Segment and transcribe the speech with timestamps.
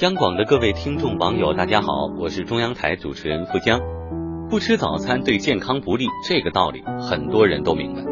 [0.00, 3.82] 央广的各位听众网友，大家好，我是中央台主持人付江。
[4.48, 8.02] 不吃早餐对健康不利，这个道理很多人都明白。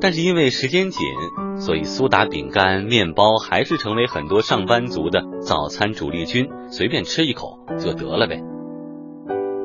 [0.00, 1.02] 但是因为时间紧，
[1.56, 8.40] 所以苏打饼干、面包还是成为很多上班族的早餐主力军，随便吃一口就得了呗。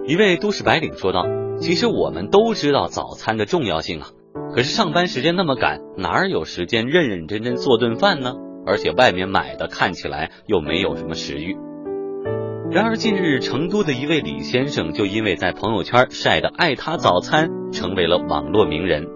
[0.08, 1.28] 一位都市白领说道
[1.62, 4.08] ：“其实我们都知道早餐的重要性啊，
[4.56, 8.34] 可是上班时间那么赶，哪有时间认认真真做顿饭呢？”
[8.70, 11.58] 而且外面买的看起来又没有什么食欲。
[12.70, 19.08] 然而近日，成都的一位李先生就因为在朋友圈晒的爱他早餐，成为了网络名人。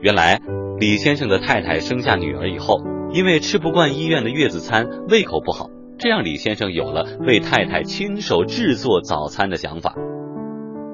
[0.00, 0.40] 原来，
[0.80, 2.80] 李先生的太太生下女儿以后，
[3.12, 9.94] 因为吃不惯医院的月子餐，胃口不好，这让李先生有了为太太亲手制作早餐的想法。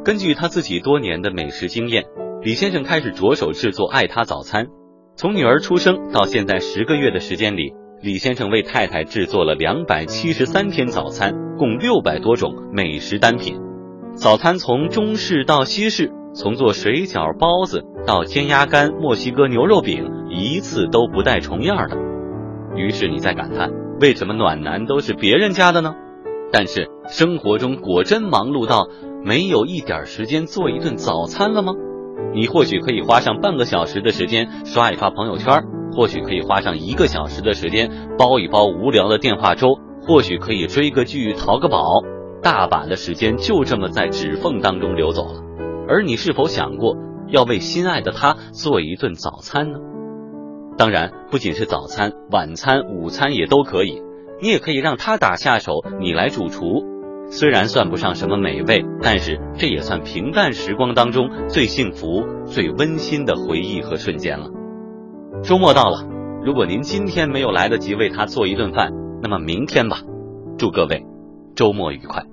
[0.04, 2.06] 根据他自己多年的美食经验，
[2.42, 4.66] 李先生开始着手制作爱他早餐。
[5.15, 7.73] 从女儿出生到现在十个月的时间里。
[8.02, 13.60] 李先生为太太制作了两百七十三天早餐，共六百多种美食单品。
[14.15, 21.98] 早餐从中式到西式，从做水饺、包子到煎鸭肝、墨西哥牛肉饼，一次都不带重样的。
[22.74, 23.70] 于是你在感叹，
[24.01, 25.95] 为什么暖男都是别人家的呢？
[26.51, 28.88] 但是生活中果真忙碌到
[29.23, 31.74] 没有一点时间做一顿早餐了吗？
[32.32, 35.64] 你或许可以花上半个小时的时间刷一刷朋友圈。
[35.93, 42.02] 或许可以花上一个小时的时间煲一煲无聊的电话粥，或许可以追个剧淘个宝，
[42.43, 45.43] 大把的时间就这么在指缝当中流走了。
[45.88, 46.97] 而你是否想过
[47.29, 49.79] 要为心爱的他做一顿早餐呢？
[50.79, 54.01] 当然，不仅是早餐，晚餐、午餐也都可以。
[54.41, 56.85] 你也可以让他打下手，你来主厨。
[57.30, 64.49] 虽然算不上什么美味，但是这也算平淡时光当中最幸福、最温馨的回忆和瞬间了。
[65.43, 66.06] 周末到了，
[66.44, 70.03] 如果您今天没有来得及为他做一顿饭，那么明天吧。
[70.59, 71.06] 祝各位
[71.56, 72.25] 周末愉快。